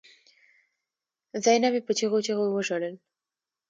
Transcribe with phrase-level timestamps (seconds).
[1.45, 2.95] زينبې په چيغو چيغو وژړل.